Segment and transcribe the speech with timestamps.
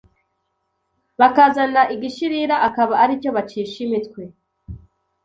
[1.19, 4.21] bakazana igishirira akaba aricyo bacisha imitwe